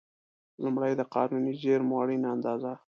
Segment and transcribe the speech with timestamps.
[0.63, 2.73] لومړی: د قانوني زېرمو اړینه اندازه.